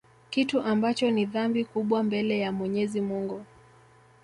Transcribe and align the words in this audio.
kitu 0.29 0.61
ambacho 0.61 1.11
ni 1.11 1.25
dhambi 1.25 1.65
kubwa 1.65 2.03
mbele 2.03 2.39
ya 2.39 2.51
Mwenyezi 2.51 3.01
Mungu 3.01 3.45